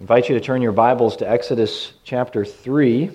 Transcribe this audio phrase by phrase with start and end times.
[0.00, 3.10] I invite you to turn your Bibles to Exodus chapter 3.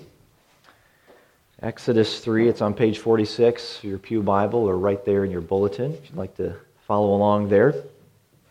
[1.60, 5.94] Exodus 3, it's on page 46, your Pew Bible, or right there in your bulletin,
[5.94, 6.54] if you'd like to
[6.86, 7.74] follow along there.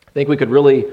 [0.06, 0.84] I think we could really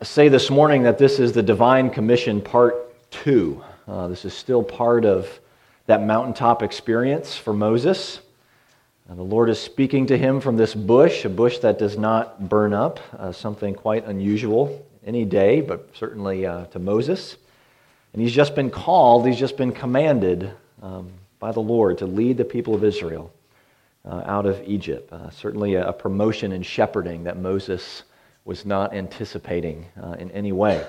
[0.00, 3.62] say this morning that this is the Divine Commission Part 2.
[3.86, 5.28] Uh, this is still part of
[5.84, 8.20] that mountaintop experience for Moses.
[9.10, 12.48] Uh, the Lord is speaking to him from this bush, a bush that does not
[12.48, 17.36] burn up, uh, something quite unusual any day, but certainly uh, to Moses.
[18.12, 22.36] And he's just been called, he's just been commanded um, by the Lord to lead
[22.36, 23.32] the people of Israel
[24.04, 25.12] uh, out of Egypt.
[25.12, 28.04] Uh, certainly a, a, promotion in shepherding that Moses
[28.44, 30.86] was not anticipating uh, in any way.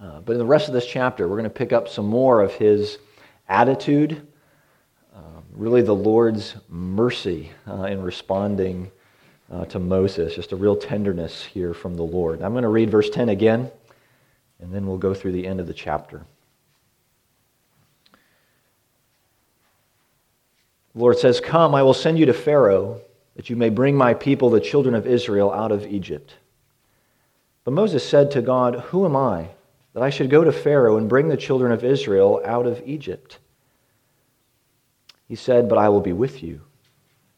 [0.00, 2.40] Uh, but in the rest of this chapter, we're going to pick up some more
[2.40, 2.98] of his
[3.48, 4.26] attitude,
[5.14, 8.90] um, really the Lord's mercy uh, in responding
[9.50, 10.34] uh, to Moses.
[10.34, 12.42] Just a real tenderness here from the Lord.
[12.42, 13.70] I'm going to read verse 10 again,
[14.60, 16.24] and then we'll go through the end of the chapter.
[20.94, 23.00] The Lord says, Come, I will send you to Pharaoh,
[23.36, 26.34] that you may bring my people, the children of Israel, out of Egypt.
[27.64, 29.48] But Moses said to God, Who am I,
[29.92, 33.38] that I should go to Pharaoh and bring the children of Israel out of Egypt?
[35.28, 36.62] He said, But I will be with you,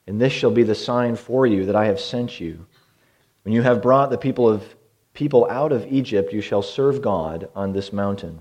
[0.09, 2.65] and this shall be the sign for you that I have sent you.
[3.43, 4.65] When you have brought the people of
[5.13, 8.39] people out of Egypt, you shall serve God on this mountain.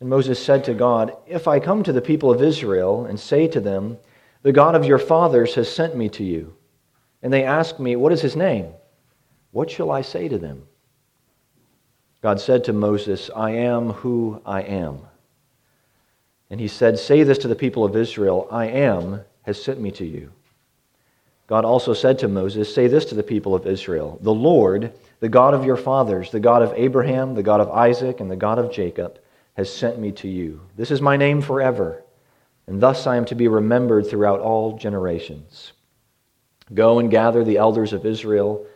[0.00, 3.46] And Moses said to God, If I come to the people of Israel and say
[3.48, 3.98] to them,
[4.40, 6.56] The God of your fathers has sent me to you,
[7.22, 8.72] and they ask me, What is his name?
[9.50, 10.66] What shall I say to them?
[12.22, 15.00] God said to Moses, I am who I am.
[16.48, 19.90] And he said, Say this to the people of Israel I am has sent me
[19.90, 20.32] to you.
[21.48, 25.30] God also said to Moses, Say this to the people of Israel The Lord, the
[25.30, 28.58] God of your fathers, the God of Abraham, the God of Isaac, and the God
[28.58, 29.18] of Jacob,
[29.54, 30.60] has sent me to you.
[30.76, 32.04] This is my name forever,
[32.66, 35.72] and thus I am to be remembered throughout all generations.
[36.72, 38.66] Go and gather the elders of Israel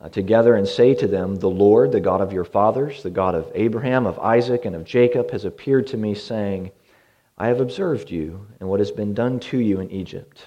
[0.00, 3.34] uh, together and say to them, The Lord, the God of your fathers, the God
[3.34, 6.70] of Abraham, of Isaac, and of Jacob, has appeared to me, saying,
[7.36, 10.46] I have observed you and what has been done to you in Egypt.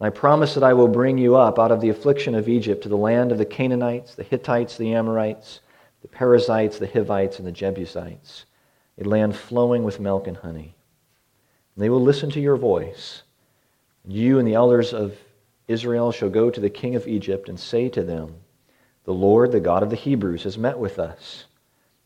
[0.00, 2.88] I promise that I will bring you up out of the affliction of Egypt to
[2.88, 5.60] the land of the Canaanites, the Hittites, the Amorites,
[6.02, 8.44] the Perizzites, the Hivites, and the Jebusites
[9.00, 10.74] a land flowing with milk and honey.
[11.74, 13.22] And they will listen to your voice.
[14.06, 15.16] You and the elders of
[15.68, 18.34] Israel shall go to the king of Egypt and say to them,
[19.04, 21.44] The Lord, the God of the Hebrews, has met with us.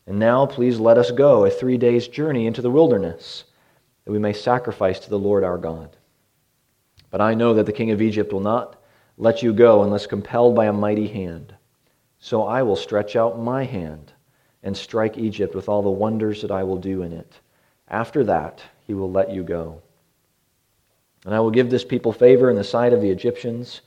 [0.05, 3.45] And now please let us go a three days' journey into the wilderness,
[4.05, 5.95] that we may sacrifice to the Lord our God.
[7.13, 8.75] But I know that the king of Egypt will not
[9.19, 11.53] let you go unless compelled by a mighty hand.
[12.17, 14.11] So I will stretch out my hand
[14.63, 17.31] and strike Egypt with all the wonders that I will do in it.
[17.87, 19.83] After that, he will let you go.
[21.23, 23.81] And I will give this people favor in the sight of the Egyptians.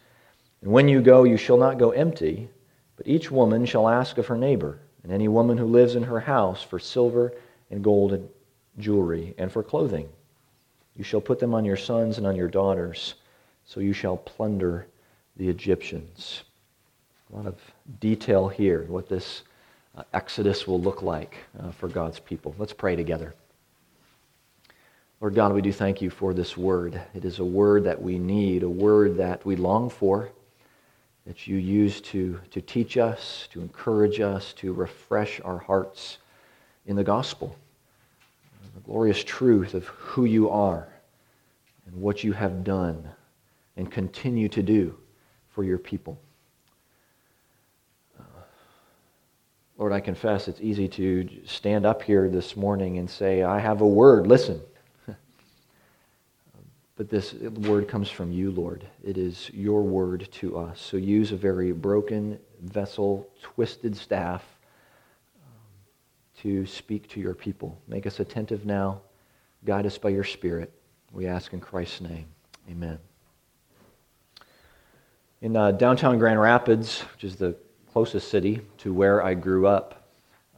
[0.62, 2.48] And when you go, you shall not go empty,
[2.97, 6.20] but each woman shall ask of her neighbor, and any woman who lives in her
[6.20, 7.32] house, for silver
[7.72, 8.28] and gold and
[8.78, 10.10] jewelry, and for clothing.
[10.96, 13.14] You shall put them on your sons and on your daughters,
[13.66, 14.86] so you shall plunder
[15.36, 16.42] the Egyptians.
[17.32, 17.56] A lot of
[18.00, 19.42] detail here, what this
[19.96, 22.54] uh, Exodus will look like uh, for God's people.
[22.58, 23.34] Let's pray together.
[25.20, 27.00] Lord God, we do thank you for this word.
[27.14, 30.30] It is a word that we need, a word that we long for,
[31.26, 36.18] that you use to, to teach us, to encourage us, to refresh our hearts
[36.86, 37.56] in the gospel.
[38.76, 40.87] The glorious truth of who you are
[41.87, 43.09] and what you have done
[43.78, 44.94] and continue to do
[45.48, 46.20] for your people.
[48.20, 48.22] Uh,
[49.78, 53.81] Lord, I confess it's easy to stand up here this morning and say, I have
[53.81, 54.60] a word, listen.
[56.97, 58.87] but this word comes from you, Lord.
[59.03, 60.82] It is your word to us.
[60.82, 64.44] So use a very broken vessel, twisted staff
[66.46, 67.76] to speak to your people.
[67.88, 69.00] Make us attentive now.
[69.64, 70.72] Guide us by your Spirit.
[71.10, 72.26] We ask in Christ's name.
[72.70, 73.00] Amen.
[75.43, 77.56] In uh, downtown Grand Rapids, which is the
[77.93, 80.08] closest city to where I grew up,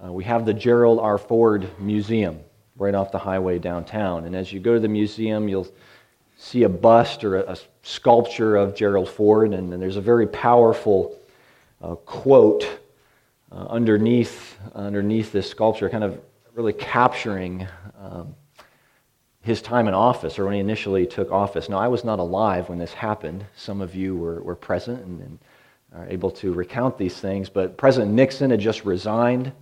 [0.04, 1.16] uh, we have the Gerald R.
[1.16, 2.38] Ford Museum
[2.76, 4.26] right off the highway downtown.
[4.26, 5.68] And as you go to the museum, you'll
[6.36, 10.26] see a bust or a, a sculpture of Gerald Ford, and, and there's a very
[10.26, 11.18] powerful
[11.80, 12.78] uh, quote
[13.50, 16.20] uh, underneath, underneath this sculpture, kind of
[16.54, 17.66] really capturing
[18.00, 18.34] um,
[19.40, 21.68] his time in office or when he initially took office.
[21.68, 23.44] Now, I was not alive when this happened.
[23.56, 25.38] Some of you were, were present and, and
[25.94, 29.52] are able to recount these things, but President Nixon had just resigned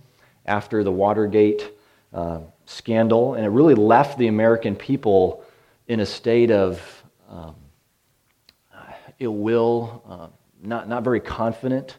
[0.45, 1.71] after the Watergate
[2.13, 5.43] uh, scandal, and it really left the American people
[5.87, 7.55] in a state of um,
[9.19, 10.27] ill will, uh,
[10.61, 11.97] not, not very confident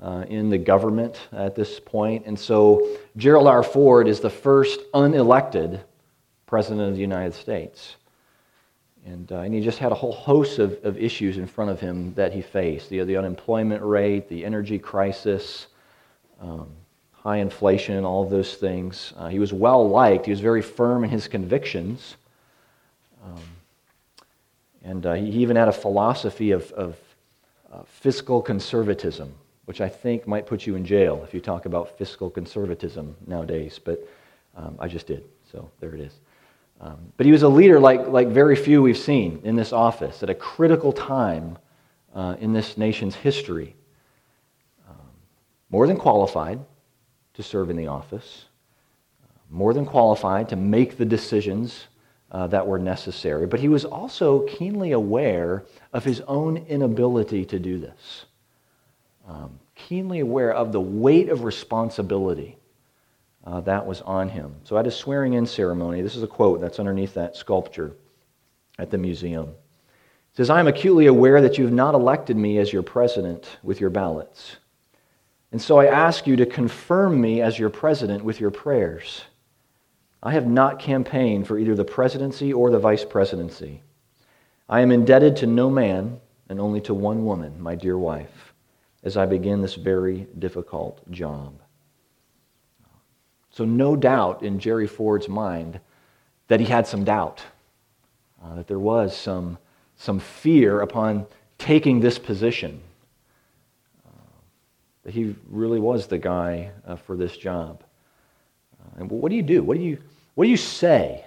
[0.00, 2.26] uh, in the government at this point.
[2.26, 3.62] And so Gerald R.
[3.62, 5.80] Ford is the first unelected
[6.46, 7.96] president of the United States.
[9.06, 11.78] And, uh, and he just had a whole host of, of issues in front of
[11.78, 15.66] him that he faced the, the unemployment rate, the energy crisis,
[16.40, 16.68] um,
[17.12, 19.12] high inflation, all of those things.
[19.16, 22.16] Uh, he was well liked, he was very firm in his convictions.
[23.24, 23.42] Um,
[24.84, 26.96] and uh, he even had a philosophy of, of
[27.72, 29.34] uh, fiscal conservatism,
[29.64, 33.80] which I think might put you in jail if you talk about fiscal conservatism nowadays.
[33.82, 34.06] But
[34.56, 36.12] um, I just did, so there it is.
[36.80, 40.22] Um, but he was a leader like, like very few we've seen in this office
[40.22, 41.56] at a critical time
[42.14, 43.74] uh, in this nation's history.
[44.88, 44.96] Um,
[45.70, 46.60] more than qualified
[47.34, 48.46] to serve in the office,
[49.22, 51.86] uh, more than qualified to make the decisions
[52.30, 57.58] uh, that were necessary, but he was also keenly aware of his own inability to
[57.58, 58.26] do this.
[59.26, 62.58] Um, keenly aware of the weight of responsibility
[63.44, 64.54] uh, that was on him.
[64.64, 67.96] So at his swearing in ceremony, this is a quote that's underneath that sculpture
[68.78, 69.48] at the museum.
[69.48, 73.58] It says, I am acutely aware that you have not elected me as your president
[73.62, 74.56] with your ballots.
[75.52, 79.22] And so I ask you to confirm me as your president with your prayers.
[80.22, 83.82] I have not campaigned for either the presidency or the vice presidency.
[84.68, 86.18] I am indebted to no man
[86.48, 88.53] and only to one woman, my dear wife,
[89.04, 91.60] as I begin this very difficult job.
[93.50, 95.78] So, no doubt in Jerry Ford's mind
[96.48, 97.42] that he had some doubt,
[98.42, 99.58] uh, that there was some,
[99.96, 101.26] some fear upon
[101.58, 102.80] taking this position,
[104.06, 104.10] uh,
[105.04, 107.84] that he really was the guy uh, for this job.
[108.80, 109.62] Uh, and what do you do?
[109.62, 109.98] What do you,
[110.34, 111.24] what do you say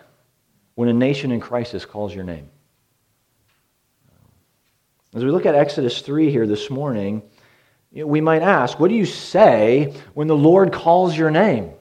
[0.76, 2.50] when a nation in crisis calls your name?
[5.16, 7.24] As we look at Exodus 3 here this morning,
[7.92, 11.72] we might ask, what do you say when the Lord calls your name?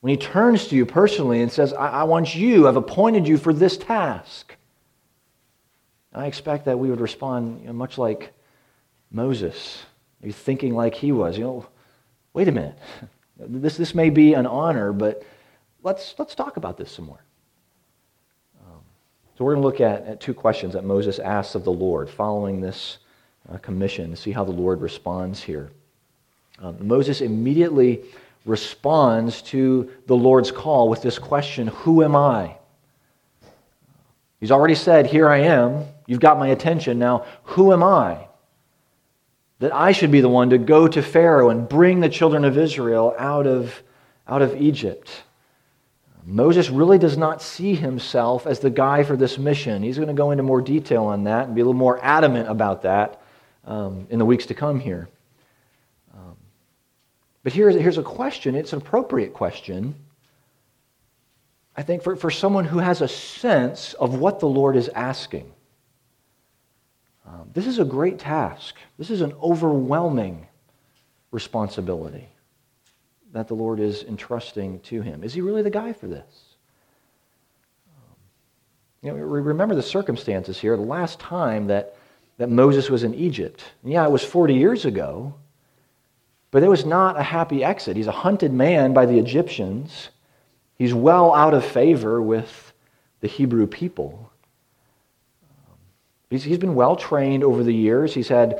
[0.00, 3.38] When he turns to you personally and says, I, I want you, I've appointed you
[3.38, 4.56] for this task.
[6.12, 8.32] I expect that we would respond you know, much like
[9.10, 9.84] Moses,
[10.20, 11.36] Maybe thinking like he was.
[11.36, 11.66] You know,
[12.32, 12.78] wait a minute.
[13.44, 15.24] This, this may be an honor, but
[15.82, 17.24] let's, let's talk about this some more.
[18.60, 18.78] Um,
[19.36, 22.08] so we're going to look at, at two questions that Moses asks of the Lord
[22.08, 22.98] following this
[23.50, 25.70] uh, commission see how the Lord responds here.
[26.58, 28.02] Um, Moses immediately
[28.44, 32.56] responds to the Lord's call with this question Who am I?
[34.40, 35.84] He's already said, Here I am.
[36.06, 36.98] You've got my attention.
[36.98, 38.26] Now, who am I?
[39.62, 42.58] that I should be the one to go to Pharaoh and bring the children of
[42.58, 43.80] Israel out of,
[44.26, 45.08] out of Egypt.
[46.24, 49.84] Moses really does not see himself as the guy for this mission.
[49.84, 52.48] He's going to go into more detail on that and be a little more adamant
[52.48, 53.21] about that
[53.64, 55.08] um, in the weeks to come here.
[56.14, 56.36] Um,
[57.42, 58.54] but here's, here's a question.
[58.54, 59.94] It's an appropriate question.
[61.76, 65.50] I think for, for someone who has a sense of what the Lord is asking.
[67.26, 68.74] Um, this is a great task.
[68.98, 70.46] This is an overwhelming
[71.30, 72.28] responsibility
[73.32, 75.24] that the Lord is entrusting to him.
[75.24, 76.56] Is he really the guy for this?
[77.88, 78.16] Um,
[79.02, 80.76] you know, remember the circumstances here.
[80.76, 81.96] The last time that,
[82.42, 85.32] that Moses was in Egypt, yeah, it was 40 years ago,
[86.50, 87.96] but it was not a happy exit.
[87.96, 90.08] He's a hunted man by the Egyptians.
[90.74, 92.72] He's well out of favor with
[93.20, 94.28] the Hebrew people.
[96.30, 98.12] He's, he's been well trained over the years.
[98.12, 98.58] He's had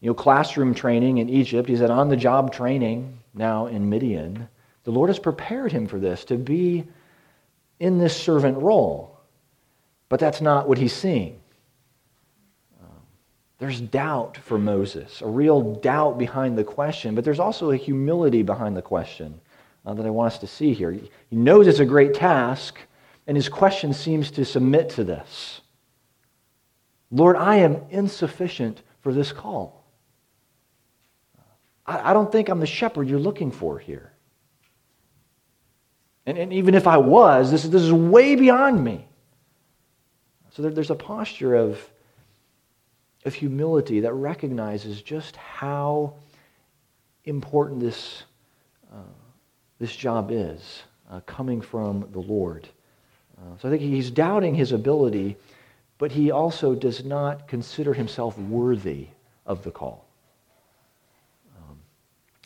[0.00, 1.68] you know, classroom training in Egypt.
[1.68, 4.48] He's had on the job training now in Midian.
[4.82, 6.84] The Lord has prepared him for this, to be
[7.78, 9.20] in this servant role.
[10.08, 11.39] But that's not what he's seeing.
[13.60, 18.42] There's doubt for Moses, a real doubt behind the question, but there's also a humility
[18.42, 19.38] behind the question
[19.84, 20.90] uh, that I want us to see here.
[20.90, 22.78] He knows it's a great task,
[23.26, 25.60] and his question seems to submit to this.
[27.10, 29.84] Lord, I am insufficient for this call.
[31.84, 34.10] I, I don't think I'm the shepherd you're looking for here.
[36.24, 39.06] And, and even if I was, this, this is way beyond me.
[40.52, 41.78] So there, there's a posture of,
[43.24, 46.14] of humility that recognizes just how
[47.24, 48.24] important this,
[48.92, 48.96] uh,
[49.78, 52.68] this job is uh, coming from the Lord.
[53.38, 55.36] Uh, so I think he's doubting his ability
[56.00, 59.08] but he also does not consider himself worthy
[59.44, 60.06] of the call.
[61.58, 61.76] Um,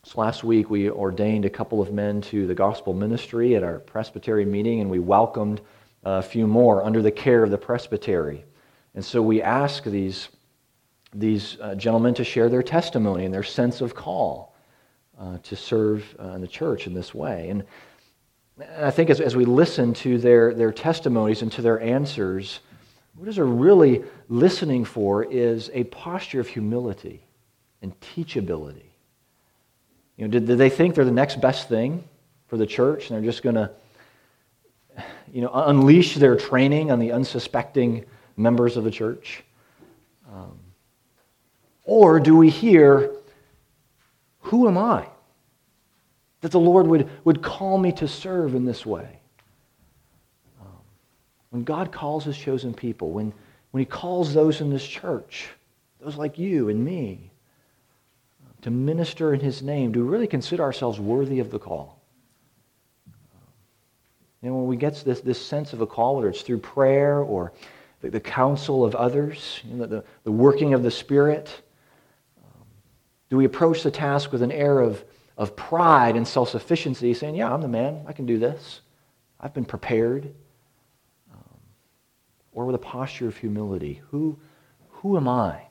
[0.03, 3.79] So last week we ordained a couple of men to the gospel ministry at our
[3.79, 5.61] presbytery meeting, and we welcomed
[6.03, 8.45] a few more under the care of the presbytery.
[8.97, 10.31] And so we ask these,
[11.15, 14.55] these uh, gentlemen to share their testimony and their sense of call
[15.19, 17.49] uh, to serve uh, in the church in this way.
[17.51, 17.65] And
[18.79, 22.61] I think as, as we listen to their, their testimonies and to their answers,
[23.15, 27.23] what is are really listening for is a posture of humility
[27.81, 28.91] and teachability.
[30.17, 32.05] You know, did, did they think they're the next best thing
[32.49, 33.71] for the church and they're just going to
[35.33, 38.05] you know, unleash their training on the unsuspecting
[38.37, 39.43] members of the church?
[40.33, 40.59] Um,
[41.85, 43.11] or do we hear,
[44.41, 45.07] Who am I?
[46.41, 49.21] That the Lord would, would call me to serve in this way.
[50.61, 50.69] Um,
[51.51, 53.33] when God calls his chosen people, when,
[53.71, 55.49] when he calls those in this church,
[56.01, 57.31] those like you and me,
[58.63, 62.01] to minister in his name, do we really consider ourselves worthy of the call?
[64.43, 67.53] And when we get this, this sense of a call, whether it's through prayer or
[68.03, 71.63] the, the counsel of others, you know, the, the working of the Spirit,
[73.35, 75.05] do we approach the task with an air of,
[75.37, 78.81] of pride and self sufficiency, saying, Yeah, I'm the man, I can do this,
[79.41, 80.33] I've been prepared?
[81.33, 81.59] Um,
[82.53, 84.39] or with a posture of humility, Who,
[84.89, 85.63] who am I?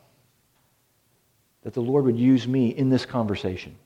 [1.61, 3.77] that the Lord would use me in this conversation?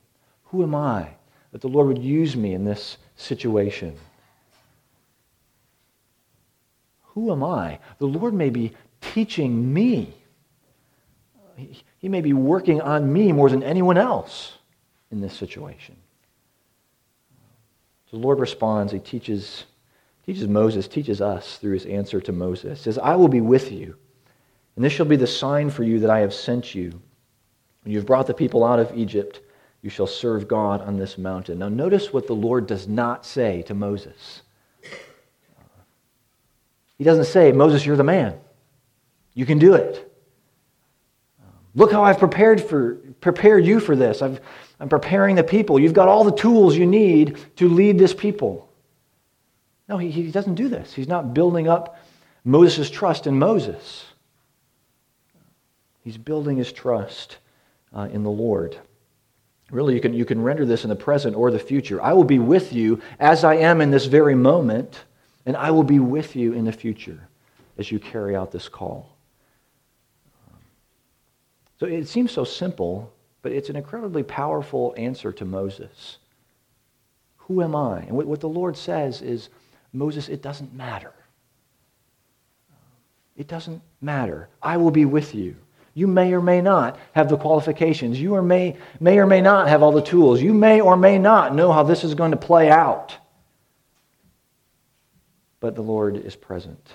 [0.45, 1.09] Who am I
[1.51, 3.95] that the Lord would use me in this situation?
[7.13, 7.77] Who am I?
[7.99, 10.15] The Lord may be teaching me.
[12.07, 14.57] May be working on me more than anyone else
[15.11, 15.95] in this situation.
[18.11, 18.93] The Lord responds.
[18.93, 19.65] He teaches,
[20.25, 22.79] teaches Moses, teaches us through his answer to Moses.
[22.79, 23.95] He says, I will be with you,
[24.75, 27.01] and this shall be the sign for you that I have sent you.
[27.83, 29.41] When you've brought the people out of Egypt,
[29.81, 31.59] you shall serve God on this mountain.
[31.59, 34.41] Now, notice what the Lord does not say to Moses.
[36.97, 38.39] He doesn't say, Moses, you're the man.
[39.33, 40.11] You can do it.
[41.77, 44.23] Look how I've prepared, for, prepared you for this.
[44.23, 44.41] I've,
[44.79, 45.77] I'm preparing the people.
[45.79, 48.67] You've got all the tools you need to lead this people.
[49.87, 50.91] No, he, he doesn't do this.
[50.91, 51.99] He's not building up
[52.43, 54.05] Moses' trust in Moses.
[56.03, 57.37] He's building his trust
[57.93, 58.75] uh, in the Lord.
[59.69, 62.01] Really, you can, you can render this in the present or the future.
[62.01, 65.03] I will be with you as I am in this very moment,
[65.45, 67.27] and I will be with you in the future
[67.77, 69.16] as you carry out this call.
[71.79, 76.17] So it seems so simple, but it's an incredibly powerful answer to Moses.
[77.37, 77.99] Who am I?
[77.99, 79.49] And what the Lord says is,
[79.93, 81.13] Moses, it doesn't matter.
[83.37, 84.49] It doesn't matter.
[84.61, 85.55] I will be with you.
[85.93, 88.19] You may or may not have the qualifications.
[88.19, 90.41] You or may, may or may not have all the tools.
[90.41, 93.15] You may or may not know how this is going to play out.
[95.59, 96.93] But the Lord is present.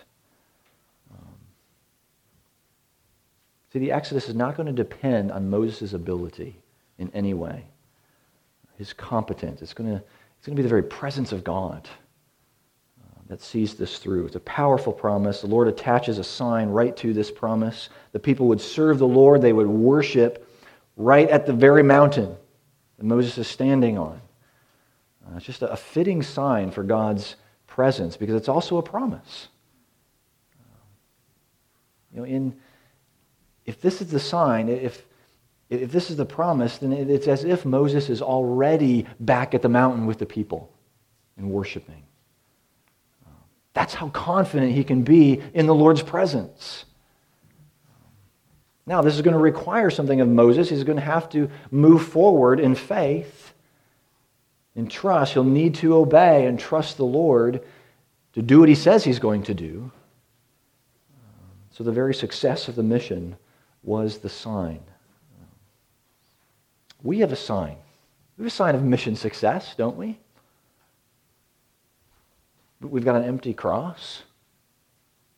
[3.72, 6.56] See, the Exodus is not going to depend on Moses' ability
[6.98, 7.64] in any way,
[8.76, 9.62] his competence.
[9.62, 11.88] It's going to, it's going to be the very presence of God
[13.32, 14.26] that sees this through.
[14.26, 15.40] It's a powerful promise.
[15.40, 17.88] The Lord attaches a sign right to this promise.
[18.12, 20.46] The people would serve the Lord, they would worship
[20.98, 22.36] right at the very mountain
[22.98, 24.20] that Moses is standing on.
[25.26, 27.36] Uh, it's just a, a, fitting sign for God's
[27.66, 29.48] presence because it's also a promise.
[32.12, 32.54] you know, in,
[33.72, 35.02] if this is the sign, if,
[35.70, 39.68] if this is the promise, then it's as if Moses is already back at the
[39.70, 40.70] mountain with the people
[41.38, 42.02] and worshiping.
[43.72, 46.84] That's how confident he can be in the Lord's presence.
[48.84, 50.68] Now, this is going to require something of Moses.
[50.68, 53.54] He's going to have to move forward in faith,
[54.76, 55.32] in trust.
[55.32, 57.62] He'll need to obey and trust the Lord
[58.34, 59.90] to do what he says he's going to do.
[61.70, 63.36] So, the very success of the mission
[63.82, 64.80] was the sign.
[67.02, 67.76] We have a sign.
[68.36, 70.18] We have a sign of mission success, don't we?
[72.80, 74.22] But we've got an empty cross,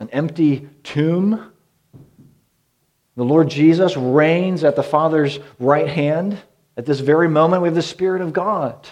[0.00, 1.52] an empty tomb.
[3.16, 6.38] The Lord Jesus reigns at the Father's right hand.
[6.76, 8.88] At this very moment, we have the Spirit of God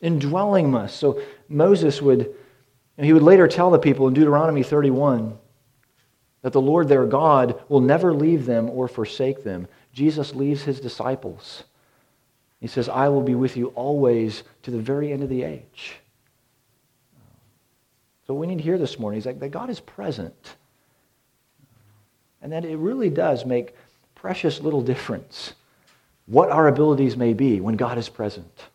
[0.00, 0.94] indwelling us.
[0.94, 2.34] So Moses would,
[2.98, 5.38] he would later tell the people in Deuteronomy 31
[6.46, 9.66] that the Lord their God will never leave them or forsake them.
[9.92, 11.64] Jesus leaves his disciples.
[12.60, 15.96] He says, I will be with you always to the very end of the age.
[18.28, 20.54] So we need to hear this morning is like that God is present.
[22.40, 23.74] And that it really does make
[24.14, 25.54] precious little difference
[26.26, 28.66] what our abilities may be when God is present.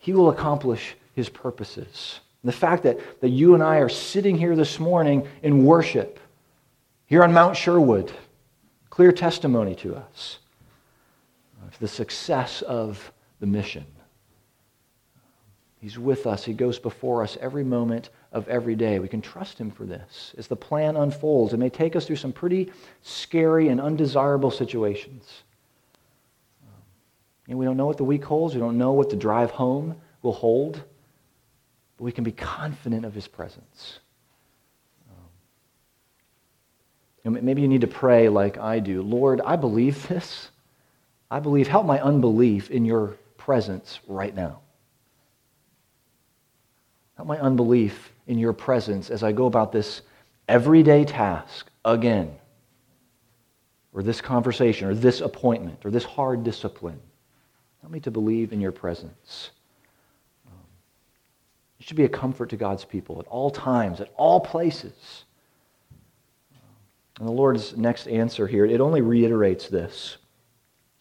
[0.00, 2.18] He will accomplish his purposes.
[2.44, 6.18] The fact that, that you and I are sitting here this morning in worship,
[7.06, 8.12] here on Mount Sherwood,
[8.90, 10.38] clear testimony to us
[11.64, 13.86] of the success of the mission.
[15.80, 16.44] He's with us.
[16.44, 19.00] He goes before us every moment of every day.
[19.00, 20.32] We can trust Him for this.
[20.38, 22.72] As the plan unfolds, it may take us through some pretty
[23.02, 25.42] scary and undesirable situations.
[27.48, 28.54] And we don't know what the week holds.
[28.54, 30.82] We don't know what the drive home will hold.
[32.02, 34.00] We can be confident of His presence.
[37.24, 40.50] Um, maybe you need to pray like I do Lord, I believe this.
[41.30, 44.60] I believe, help my unbelief in your presence right now.
[47.16, 50.02] Help my unbelief in your presence as I go about this
[50.48, 52.34] everyday task again,
[53.94, 57.00] or this conversation, or this appointment, or this hard discipline.
[57.80, 59.52] Help me to believe in your presence.
[61.82, 65.24] It should be a comfort to God's people at all times, at all places.
[67.18, 70.16] And the Lord's next answer here, it only reiterates this.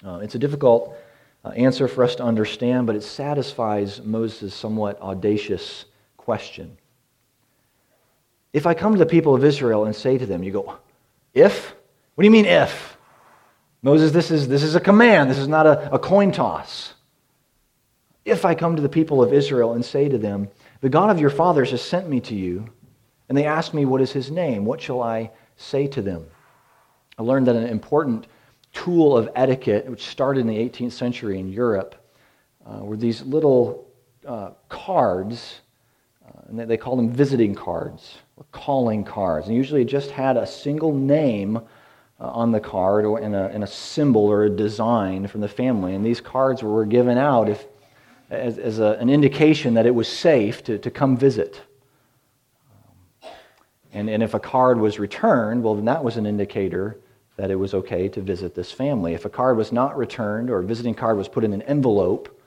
[0.04, 0.98] Uh, it's a difficult
[1.46, 5.86] uh, answer for us to understand, but it satisfies Moses' somewhat audacious
[6.18, 6.76] question.
[8.52, 10.80] If I come to the people of Israel and say to them, you go,
[11.36, 11.76] if?
[12.16, 12.98] What do you mean if?
[13.84, 15.30] Moses, this is, this is a command.
[15.30, 16.96] This is not a, a coin toss.
[18.26, 20.50] If I come to the people of Israel and say to them,
[20.82, 22.68] The God of your fathers has sent me to you,
[23.30, 24.66] and they ask me, What is his name?
[24.66, 26.26] What shall I say to them?
[27.18, 28.28] I learned that an important
[28.74, 31.96] tool of etiquette, which started in the 18th century in Europe,
[32.66, 33.88] uh, were these little
[34.26, 35.62] uh, cards
[36.52, 39.48] and they, call them visiting cards or calling cards.
[39.48, 41.62] And usually it just had a single name uh,
[42.20, 45.96] on the card or in a, in a symbol or a design from the family.
[45.96, 47.66] And these cards were given out if,
[48.32, 51.62] as, as a, an indication that it was safe to, to come visit.
[53.94, 56.98] And, and if a card was returned, well, then that was an indicator
[57.36, 59.14] that it was okay to visit this family.
[59.14, 62.42] If a card was not returned or a visiting card was put in an envelope,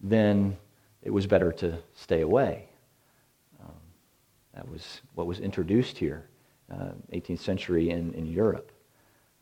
[0.00, 0.56] then
[1.02, 2.68] it was better to stay away.
[4.54, 6.28] That was what was introduced here,
[6.72, 8.70] uh, 18th century in, in Europe.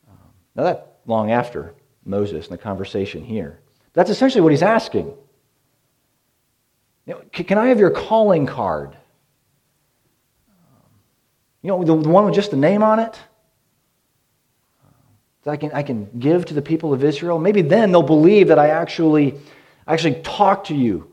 [0.08, 0.16] Um,
[0.54, 1.74] now, that long after
[2.04, 3.60] Moses and the conversation here.
[3.92, 5.12] That's essentially what he's asking.
[7.32, 8.96] Can I have your calling card?
[11.62, 13.18] You know, the, one with just the name on it?
[15.44, 17.38] That I can, I can give to the people of Israel?
[17.38, 19.34] Maybe then they'll believe that I actually,
[19.86, 21.12] actually talked to you,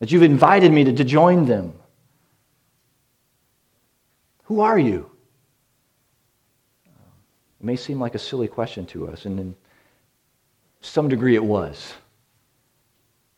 [0.00, 1.74] that you've invited me to, to join them.
[4.44, 5.10] Who are you?
[6.84, 9.54] It may seem like a silly question to us, and in
[10.80, 11.94] some degree it was.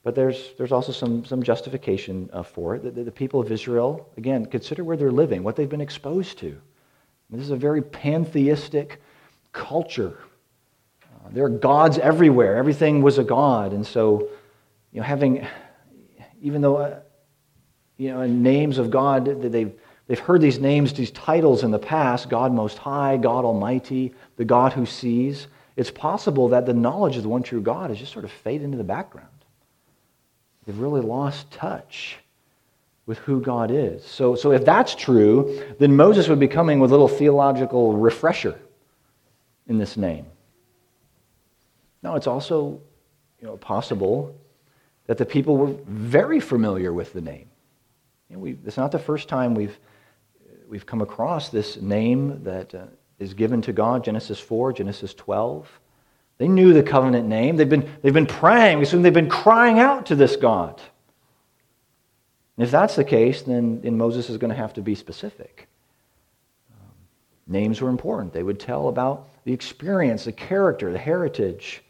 [0.04, 2.94] But there's, there's also some, some justification uh, for it.
[2.94, 6.56] The, the, people of Israel, again, consider where they're living, what they've been exposed to.
[7.30, 9.00] this is a very pantheistic
[9.52, 10.18] culture.
[11.02, 12.56] Uh, there are gods everywhere.
[12.56, 13.72] Everything was a god.
[13.72, 14.28] And so,
[14.92, 15.46] you know, having,
[16.40, 17.00] even though, uh,
[17.96, 19.72] you know, names of God they've
[20.06, 24.44] They've heard these names, these titles in the past God Most High, God Almighty, the
[24.44, 25.46] God who sees.
[25.76, 28.64] It's possible that the knowledge of the one true God has just sort of faded
[28.64, 29.28] into the background.
[30.64, 32.16] They've really lost touch
[33.06, 34.04] with who God is.
[34.04, 38.58] So, so if that's true, then Moses would be coming with a little theological refresher
[39.66, 40.26] in this name.
[42.02, 42.80] Now, it's also
[43.40, 44.34] you know, possible
[45.06, 47.48] that the people were very familiar with the name.
[48.30, 49.78] You know, we, it's not the first time we've
[50.68, 52.86] we've come across this name that uh,
[53.18, 55.68] is given to God, Genesis 4, Genesis 12.
[56.38, 57.56] They knew the covenant name.
[57.56, 58.78] They've been, they've been praying.
[58.78, 60.80] We assume they've been crying out to this God.
[62.56, 65.68] And if that's the case, then, then Moses is going to have to be specific.
[66.72, 66.90] Um,
[67.46, 68.32] names were important.
[68.32, 71.82] They would tell about the experience, the character, the heritage.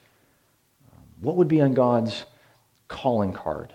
[0.92, 2.24] Um, what would be on God's
[2.88, 3.72] calling card?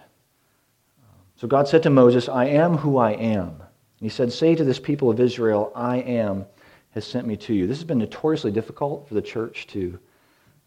[1.36, 3.48] So God said to Moses, I am who I am.
[3.48, 3.60] And
[4.02, 6.46] he said, Say to this people of Israel, I am
[6.92, 7.68] has sent me to you.
[7.68, 10.00] This has been notoriously difficult for the church to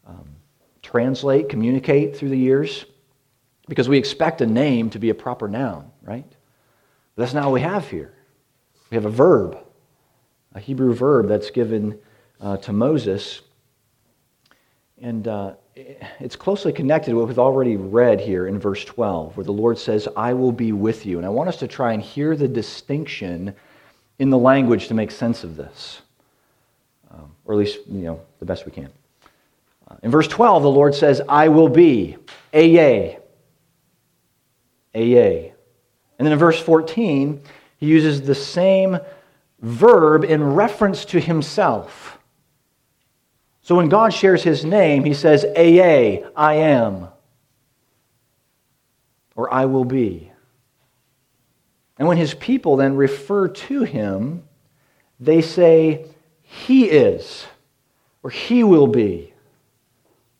[0.07, 0.37] um,
[0.83, 2.85] translate, communicate through the years,
[3.69, 6.29] because we expect a name to be a proper noun, right?
[7.15, 8.12] But that's not what we have here.
[8.91, 9.59] We have a verb,
[10.55, 11.99] a Hebrew verb that's given
[12.41, 13.41] uh, to Moses.
[15.01, 19.45] And uh, it's closely connected to what we've already read here in verse 12, where
[19.45, 21.19] the Lord says, I will be with you.
[21.19, 23.55] And I want us to try and hear the distinction
[24.19, 26.03] in the language to make sense of this,
[27.11, 28.91] um, or at least, you know, the best we can.
[30.02, 32.16] In verse 12, the Lord says, I will be.
[32.52, 33.18] Ehyeh.
[34.94, 35.52] Ehyeh.
[36.18, 37.42] And then in verse 14,
[37.78, 38.98] he uses the same
[39.61, 42.18] verb in reference to himself.
[43.62, 47.09] So when God shares his name, he says, Ehyeh, I am,
[49.37, 50.31] or I will be.
[51.98, 54.42] And when his people then refer to him,
[55.22, 56.07] they say,
[56.42, 57.46] He is,
[58.24, 59.32] or He will be.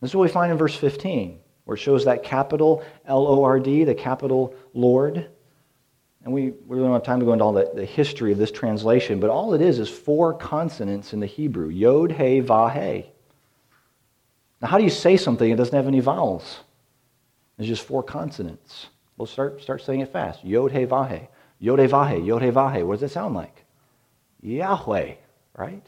[0.03, 3.45] This is what we find in verse 15, where it shows that capital L O
[3.45, 5.29] R D, the capital Lord.
[6.25, 8.51] And we, we don't have time to go into all the, the history of this
[8.51, 13.07] translation, but all it is is four consonants in the Hebrew Yod, He, Vah, He.
[14.61, 16.61] Now, how do you say something that doesn't have any vowels?
[17.57, 18.89] There's just four consonants.
[19.17, 20.45] We'll start, start saying it fast.
[20.45, 21.29] Yod, He, Vah, He.
[21.61, 22.19] Yod, He, Vah, He.
[22.19, 22.83] Yod, He, Vah, He.
[22.83, 23.65] What does it sound like?
[24.41, 25.15] Yahweh,
[25.57, 25.87] right?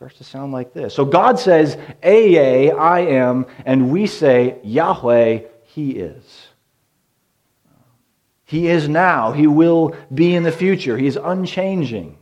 [0.00, 0.94] Starts to sound like this.
[0.94, 6.48] So God says, Ehyeh, I am, and we say, Yahweh, He is.
[8.46, 9.32] He is now.
[9.32, 10.96] He will be in the future.
[10.96, 12.16] He is unchanging.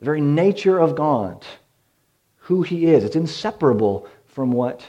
[0.00, 1.46] The very nature of God,
[2.36, 4.86] who He is, it's inseparable from what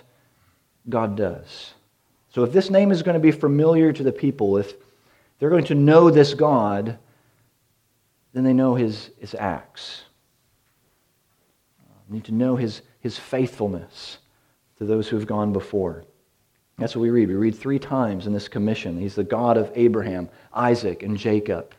[0.89, 1.73] God does.
[2.31, 4.73] So if this name is going to be familiar to the people, if
[5.39, 6.99] they're going to know this God,
[8.33, 10.01] then they know His, his acts.
[12.07, 14.19] They need to know his, his faithfulness
[14.77, 16.05] to those who have gone before.
[16.77, 17.29] That's what we read.
[17.29, 18.99] We read three times in this commission.
[18.99, 21.73] He's the God of Abraham, Isaac, and Jacob.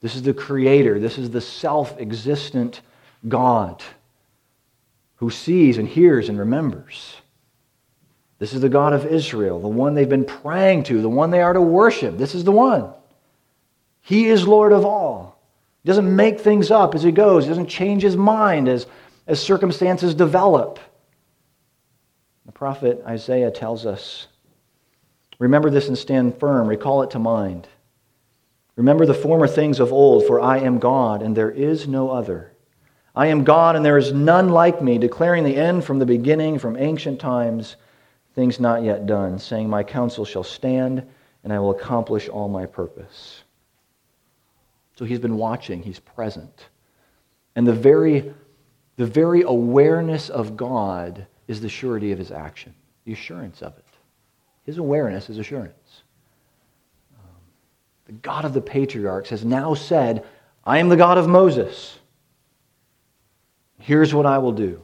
[0.00, 0.98] This is the creator.
[0.98, 2.80] This is the self existent
[3.28, 3.82] God
[5.16, 7.14] who sees and hears and remembers.
[8.38, 11.42] This is the God of Israel, the one they've been praying to, the one they
[11.42, 12.16] are to worship.
[12.16, 12.90] This is the one.
[14.00, 15.38] He is Lord of all.
[15.82, 18.86] He doesn't make things up as he goes, he doesn't change his mind as,
[19.30, 20.80] as circumstances develop.
[22.46, 24.26] The prophet Isaiah tells us
[25.38, 26.68] Remember this and stand firm.
[26.68, 27.66] Recall it to mind.
[28.76, 32.52] Remember the former things of old, for I am God, and there is no other.
[33.16, 36.58] I am God, and there is none like me, declaring the end from the beginning,
[36.58, 37.76] from ancient times,
[38.34, 41.06] things not yet done, saying, My counsel shall stand,
[41.42, 43.42] and I will accomplish all my purpose.
[44.96, 46.68] So he's been watching, he's present.
[47.56, 48.34] And the very,
[49.00, 52.74] the very awareness of God is the surety of his action,
[53.06, 53.84] the assurance of it.
[54.66, 56.02] His awareness, is assurance.
[57.16, 57.40] Um,
[58.04, 60.26] the God of the patriarchs has now said,
[60.66, 61.98] I am the God of Moses.
[63.78, 64.82] Here's what I will do.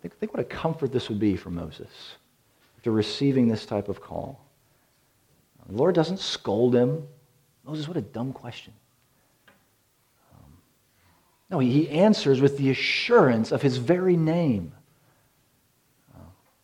[0.00, 2.16] Think, think what a comfort this would be for Moses
[2.76, 4.44] after receiving this type of call.
[5.68, 7.06] The Lord doesn't scold him.
[7.64, 8.72] Moses, what a dumb question.
[11.52, 14.72] No, he answers with the assurance of his very name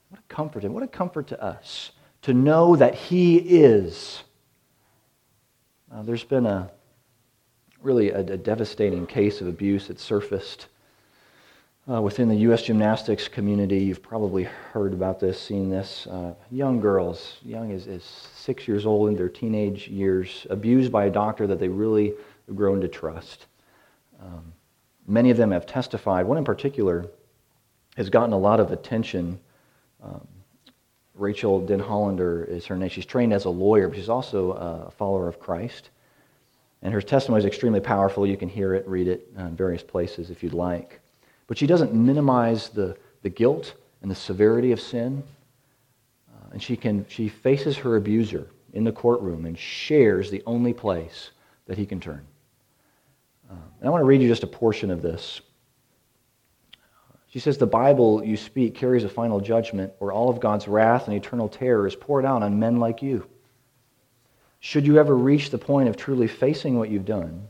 [0.08, 0.72] What a comfort him.
[0.72, 4.22] What a comfort to us to know that he is.
[5.92, 6.70] Uh, there's been a
[7.82, 10.68] really a, a, devastating case of abuse that surfaced
[11.90, 12.62] uh, within the U.S.
[12.62, 13.78] gymnastics community.
[13.78, 16.06] You've probably heard about this, seen this.
[16.06, 21.04] Uh, young girls, young as, as six years old in their teenage years, abused by
[21.04, 22.14] a doctor that they really
[22.46, 23.46] have grown to trust.
[24.20, 24.52] Um,
[25.08, 26.26] many of them have testified.
[26.26, 27.06] One in particular
[27.96, 29.40] has gotten a lot of attention
[30.02, 30.26] um,
[31.14, 32.88] Rachel Denhollander is her name.
[32.88, 35.90] She's trained as a lawyer, but she's also a follower of Christ.
[36.82, 38.26] And her testimony is extremely powerful.
[38.26, 41.00] You can hear it, read it in various places if you'd like.
[41.48, 45.24] But she doesn't minimize the, the guilt and the severity of sin.
[46.32, 50.72] Uh, and she, can, she faces her abuser in the courtroom and shares the only
[50.72, 51.30] place
[51.66, 52.24] that he can turn.
[53.48, 55.40] And I want to read you just a portion of this.
[57.28, 61.06] She says the Bible you speak carries a final judgment where all of God's wrath
[61.06, 63.26] and eternal terror is poured out on men like you.
[64.60, 67.46] Should you ever reach the point of truly facing what you've done,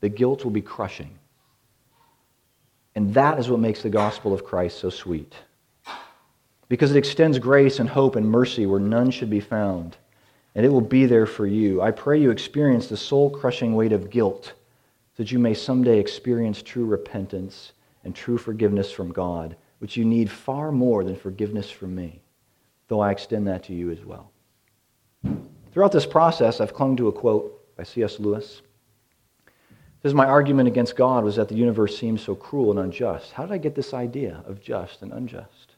[0.00, 1.18] the guilt will be crushing.
[2.94, 5.34] And that is what makes the gospel of Christ so sweet.
[6.68, 9.96] Because it extends grace and hope and mercy where none should be found.
[10.54, 11.82] And it will be there for you.
[11.82, 14.54] I pray you experience the soul crushing weight of guilt
[15.16, 17.72] that you may someday experience true repentance
[18.04, 22.22] and true forgiveness from God, which you need far more than forgiveness from me,
[22.88, 24.30] though I extend that to you as well.
[25.72, 28.18] Throughout this process, I've clung to a quote by C.S.
[28.18, 28.62] Lewis.
[29.46, 29.52] It
[30.02, 33.32] says, My argument against God was that the universe seems so cruel and unjust.
[33.32, 35.74] How did I get this idea of just and unjust?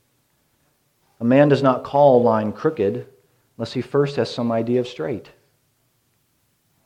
[1.20, 3.07] A man does not call a line crooked
[3.57, 5.31] unless he first has some idea of straight.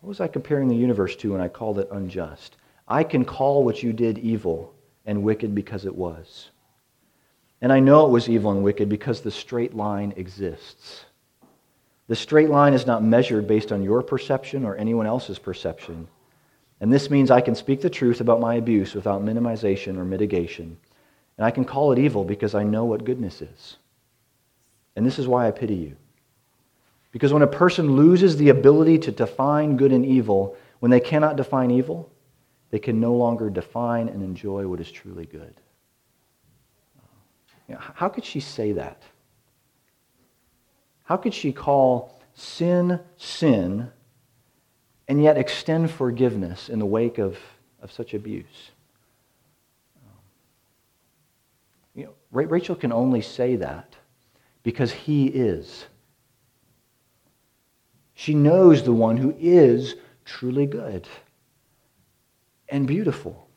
[0.03, 2.57] What was I comparing the universe to when I called it unjust?
[2.89, 4.75] I can call what you did evil
[5.07, 6.51] and wicked because it was.
[7.61, 11.05] And I know it was evil and wicked because the straight line exists.
[12.09, 16.09] The straight line is not measured based on your perception or anyone else's perception.
[16.81, 20.79] And this means I can speak the truth about my abuse without minimization or mitigation.
[21.39, 23.77] And I can call it evil because I know what goodness is.
[24.97, 25.97] And this is why I pity you.
[27.13, 31.37] Because when a person loses the ability to define good and evil, when they cannot
[31.37, 32.11] define evil,
[32.71, 35.55] they can no longer define and enjoy what is truly good.
[37.69, 39.03] You know, how could she say that?
[41.05, 43.91] How could she call sin sin
[45.07, 47.37] and yet extend forgiveness in the wake of,
[47.83, 48.71] of such abuse?
[51.95, 53.97] You know, Rachel can only say that
[54.63, 55.85] because he is.
[58.15, 59.95] She knows the one who is
[60.25, 61.09] truly good
[62.69, 63.49] and beautiful.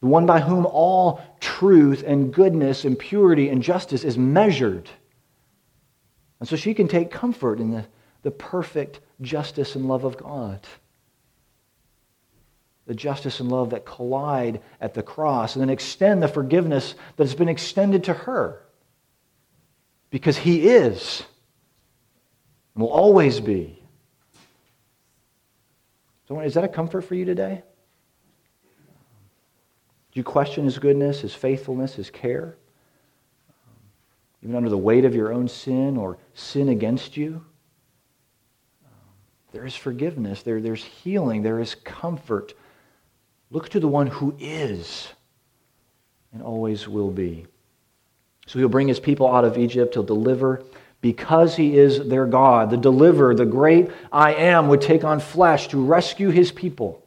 [0.00, 4.88] The one by whom all truth and goodness and purity and justice is measured.
[6.40, 7.84] And so she can take comfort in the,
[8.22, 10.60] the perfect justice and love of God.
[12.86, 17.24] The justice and love that collide at the cross and then extend the forgiveness that
[17.24, 18.62] has been extended to her.
[20.10, 21.24] Because he is
[22.78, 23.76] and will always be.
[26.28, 27.64] So, is that a comfort for you today?
[30.12, 32.56] Do you question his goodness, his faithfulness, his care?
[34.44, 37.44] Even under the weight of your own sin or sin against you?
[39.50, 42.54] There is forgiveness, there, there's healing, there is comfort.
[43.50, 45.08] Look to the one who is
[46.32, 47.44] and always will be.
[48.46, 50.62] So he'll bring his people out of Egypt, he'll deliver
[51.00, 52.70] because he is their God.
[52.70, 57.02] The deliverer, the great I am, would take on flesh to rescue his people,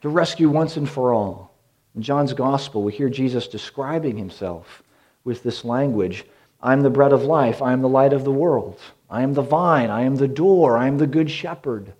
[0.00, 1.54] to rescue once and for all.
[1.94, 4.82] In John's gospel, we hear Jesus describing himself
[5.24, 6.24] with this language
[6.60, 9.34] I am the bread of life, I am the light of the world, I am
[9.34, 11.92] the vine, I am the door, I am the good shepherd,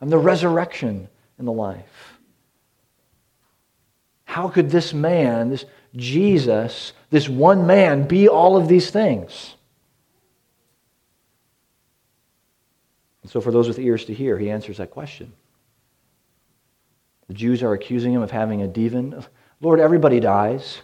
[0.00, 2.18] I'm the resurrection and the life.
[4.24, 9.56] How could this man, this Jesus, this one man, be all of these things?
[13.22, 15.32] And so, for those with ears to hear, he answers that question.
[17.28, 19.24] The Jews are accusing him of having a demon.
[19.60, 20.82] Lord, everybody dies.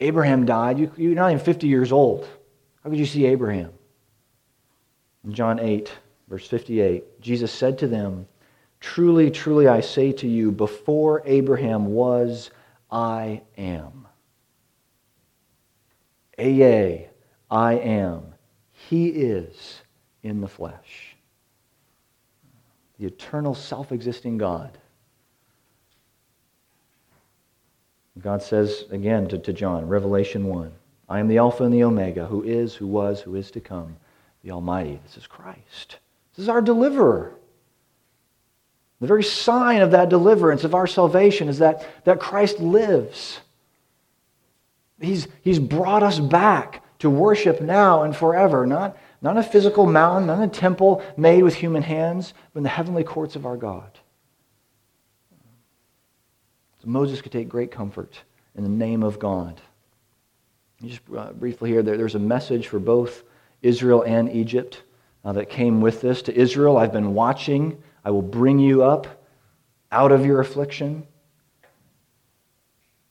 [0.00, 0.78] Abraham died.
[0.78, 2.28] You, you're not even 50 years old.
[2.82, 3.72] How could you see Abraham?
[5.24, 5.92] In John 8,
[6.28, 8.26] verse 58, Jesus said to them,
[8.80, 12.50] Truly, truly, I say to you, before Abraham was,
[12.90, 14.08] I am.
[16.38, 17.06] Ehyeh,
[17.50, 18.34] I am.
[18.72, 19.82] He is
[20.24, 21.11] in the flesh
[22.98, 24.78] the eternal, self existing God.
[28.20, 30.72] God says again to, to John, Revelation 1
[31.08, 33.96] I am the Alpha and the Omega, who is, who was, who is to come,
[34.42, 35.00] the Almighty.
[35.04, 35.98] This is Christ.
[36.34, 37.34] This is our deliverer.
[39.00, 43.40] The very sign of that deliverance, of our salvation, is that, that Christ lives.
[45.00, 50.26] He's, he's brought us back to worship now and forever, not, not a physical mountain,
[50.26, 53.98] not a temple made with human hands, but in the heavenly courts of our God.
[56.82, 58.20] So Moses could take great comfort
[58.56, 59.60] in the name of God.
[60.84, 63.22] Just uh, briefly here, there, there's a message for both
[63.62, 64.82] Israel and Egypt
[65.24, 66.22] uh, that came with this.
[66.22, 67.80] To Israel, I've been watching.
[68.04, 69.06] I will bring you up
[69.92, 71.06] out of your affliction.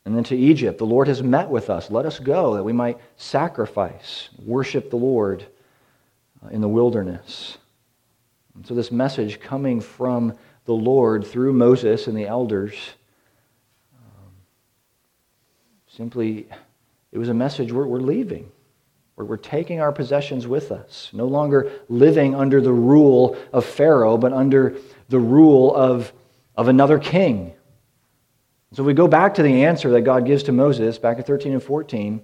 [0.04, 1.90] And then to Egypt, the Lord has met with us.
[1.90, 5.46] Let us go that we might sacrifice, worship the Lord
[6.50, 7.58] in the wilderness.
[8.56, 12.74] And so, this message coming from the Lord through Moses and the elders
[13.94, 14.32] um,
[15.88, 16.48] simply,
[17.12, 18.52] it was a message we're, we're leaving.
[19.16, 24.18] We're, we're taking our possessions with us, no longer living under the rule of Pharaoh,
[24.18, 24.76] but under
[25.10, 26.12] the rule of,
[26.56, 27.54] of another king.
[28.74, 31.54] So we go back to the answer that God gives to Moses back in 13
[31.54, 32.22] and 14.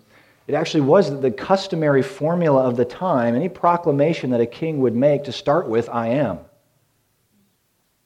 [0.47, 4.95] It actually was the customary formula of the time, any proclamation that a king would
[4.95, 6.39] make to start with, I am.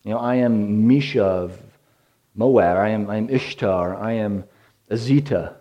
[0.04, 1.62] You know, I am Mesha of
[2.34, 4.45] Moab, I am, I am Ishtar, I am
[4.89, 5.54] Azita.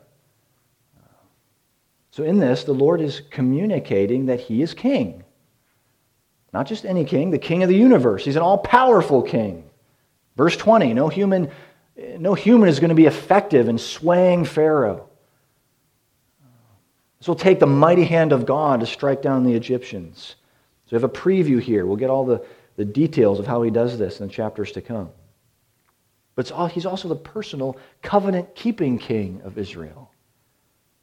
[2.12, 5.22] So in this, the Lord is communicating that he is king.
[6.52, 8.24] Not just any king, the king of the universe.
[8.24, 9.68] He's an all powerful king.
[10.36, 11.50] Verse 20 no human,
[12.18, 15.09] no human is going to be effective in swaying Pharaoh.
[17.20, 20.36] This will take the mighty hand of God to strike down the Egyptians.
[20.86, 21.86] So we have a preview here.
[21.86, 22.44] We'll get all the,
[22.76, 25.10] the details of how he does this in the chapters to come.
[26.34, 30.10] but all, he's also the personal covenant keeping king of Israel.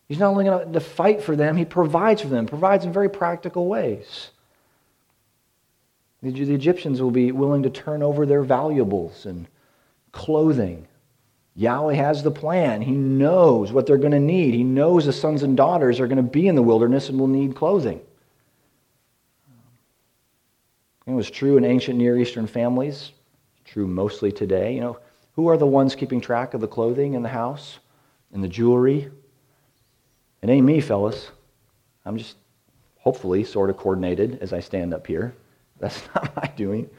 [0.08, 3.10] He's not only going to fight for them, he provides for them, provides in very
[3.10, 4.32] practical ways.
[6.24, 9.48] The, the Egyptians will be willing to turn over their valuables and
[10.12, 10.88] clothing.
[11.58, 12.84] Yahweh has the plan.
[12.84, 14.54] He knows what they're going to need.
[14.54, 17.26] He knows the sons and daughters are going to be in the wilderness and will
[17.26, 18.00] need clothing.
[21.08, 23.12] It was true in ancient Near Eastern families,
[23.66, 24.76] true mostly today.
[24.76, 25.00] You know,
[25.34, 27.80] who are the ones keeping track of the clothing in the house
[28.32, 29.10] and the jewelry?
[30.44, 31.32] It ain't me, fellas.
[32.06, 32.38] I'm just
[33.00, 35.34] hopefully sort of coordinated as I stand up here.
[35.80, 36.82] That's not my doing.
[36.82, 36.90] You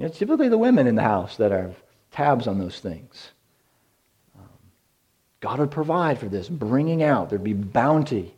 [0.00, 3.30] know, it's typically the women in the house that have tabs on those things.
[5.44, 7.28] God would provide for this, bringing out.
[7.28, 8.34] There'd be bounty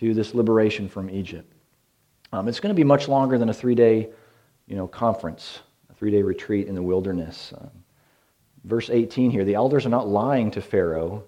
[0.00, 1.48] to this liberation from Egypt.
[2.32, 4.08] Um, it's going to be much longer than a three-day,
[4.66, 7.54] you know, conference, a three-day retreat in the wilderness.
[7.56, 7.70] Um,
[8.64, 11.22] verse 18 here: the elders are not lying to Pharaoh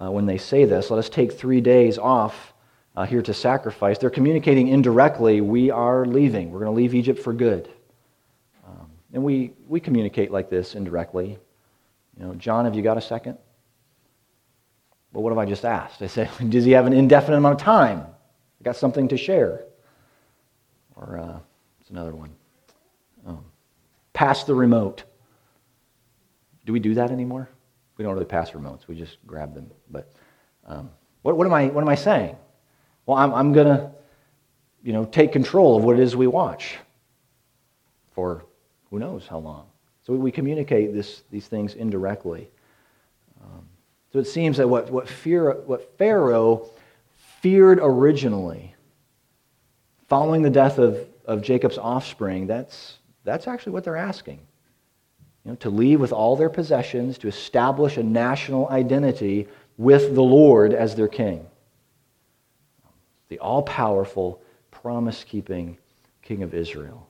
[0.00, 0.88] uh, when they say this.
[0.88, 2.54] Let us take three days off
[2.94, 6.52] uh, here to sacrifice, they're communicating indirectly, we are leaving.
[6.52, 7.68] We're going to leave Egypt for good.
[8.64, 11.38] Um, and we, we communicate like this indirectly.
[12.16, 13.38] You know, John, have you got a second?
[15.14, 16.02] Well, what have I just asked?
[16.02, 18.00] I said, does he have an indefinite amount of time?
[18.00, 19.64] I got something to share.
[20.96, 21.38] Or uh,
[21.80, 22.34] it's another one.
[23.24, 23.44] Um,
[24.12, 25.04] pass the remote.
[26.66, 27.48] Do we do that anymore?
[27.96, 28.88] We don't really pass remotes.
[28.88, 29.70] We just grab them.
[29.88, 30.12] But
[30.66, 30.90] um,
[31.22, 32.36] what, what, am I, what am I saying?
[33.06, 33.92] Well, I'm, I'm going to,
[34.82, 36.76] you know, take control of what it is we watch
[38.14, 38.44] for
[38.90, 39.66] who knows how long.
[40.02, 42.50] So we communicate this, these things indirectly.
[44.14, 46.70] So it seems that what, what, fear, what Pharaoh
[47.42, 48.72] feared originally,
[50.06, 54.38] following the death of, of Jacob's offspring, that's, that's actually what they're asking.
[55.44, 59.48] You know, to leave with all their possessions, to establish a national identity
[59.78, 61.44] with the Lord as their king
[63.30, 65.76] the all powerful, promise keeping
[66.22, 67.08] King of Israel.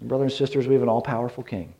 [0.00, 1.74] And brothers and sisters, we have an all powerful King.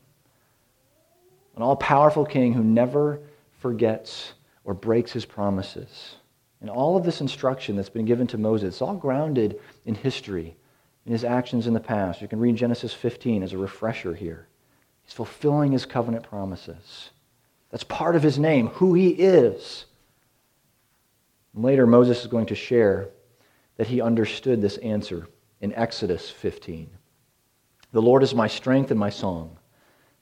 [1.60, 3.20] An all powerful King who never
[3.58, 4.32] forgets
[4.64, 6.14] or breaks his promises.
[6.62, 10.56] And all of this instruction that's been given to Moses, it's all grounded in history,
[11.04, 12.22] in his actions in the past.
[12.22, 14.48] You can read Genesis 15 as a refresher here.
[15.02, 17.10] He's fulfilling his covenant promises.
[17.70, 19.84] That's part of his name, who he is.
[21.54, 23.10] And Later, Moses is going to share
[23.76, 25.28] that he understood this answer
[25.60, 26.88] in Exodus 15.
[27.92, 29.58] The Lord is my strength and my song.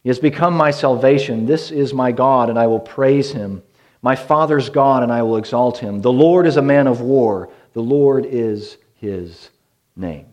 [0.03, 1.47] He has become my salvation.
[1.47, 3.63] This is my God, and I will praise him.
[4.01, 6.01] My Father's God, and I will exalt him.
[6.01, 7.51] The Lord is a man of war.
[7.73, 9.51] The Lord is his
[9.97, 10.27] name.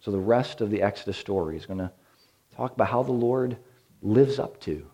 [0.00, 1.90] So, the rest of the Exodus story is going to
[2.56, 3.56] talk about how the Lord
[4.02, 4.86] lives up to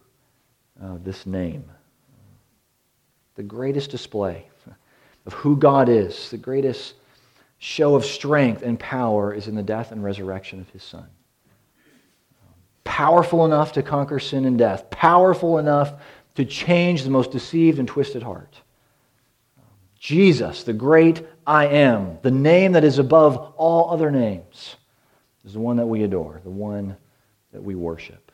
[0.80, 1.64] uh, this name
[3.40, 4.46] the greatest display
[5.24, 6.94] of who God is, the greatest
[7.58, 11.06] show of strength and power is in the death and resurrection of his Son.
[13.00, 15.94] Powerful enough to conquer sin and death, powerful enough
[16.34, 18.60] to change the most deceived and twisted heart.
[19.98, 24.76] Jesus, the great I am, the name that is above all other names,
[25.46, 26.94] is the one that we adore, the one
[27.52, 28.30] that we worship.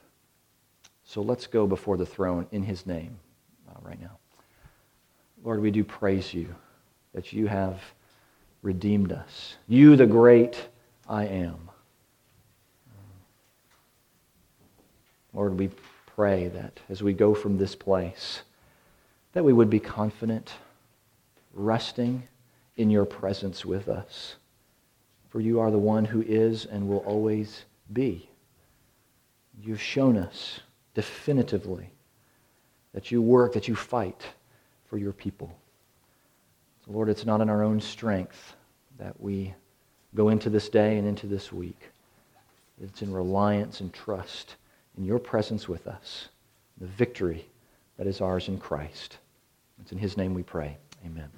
[1.04, 3.16] So let's go before the throne in his name
[3.68, 4.18] uh, right now.
[5.44, 6.52] Lord, we do praise you
[7.14, 7.80] that you have
[8.62, 9.58] redeemed us.
[9.68, 10.60] You, the great
[11.08, 11.65] I am.
[15.36, 15.68] Lord, we
[16.16, 18.40] pray that as we go from this place,
[19.34, 20.54] that we would be confident,
[21.52, 22.22] resting
[22.78, 24.36] in your presence with us.
[25.28, 28.30] For you are the one who is and will always be.
[29.62, 30.60] You've shown us
[30.94, 31.90] definitively
[32.94, 34.22] that you work, that you fight
[34.88, 35.54] for your people.
[36.86, 38.56] So, Lord, it's not in our own strength
[38.98, 39.54] that we
[40.14, 41.90] go into this day and into this week.
[42.82, 44.56] It's in reliance and trust
[44.96, 46.28] in your presence with us,
[46.78, 47.46] the victory
[47.96, 49.18] that is ours in Christ.
[49.80, 50.76] It's in his name we pray.
[51.04, 51.30] Amen.